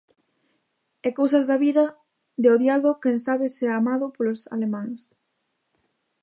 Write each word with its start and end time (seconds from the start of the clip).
E 1.07 1.09
cousas 1.19 1.45
da 1.49 1.57
vida, 1.65 1.85
de 2.41 2.47
odiado 2.55 2.89
quen 3.01 3.17
sabe 3.25 3.45
se 3.55 3.65
a 3.67 3.75
amado 3.81 4.05
polos 4.15 4.41
alemáns. 4.55 5.01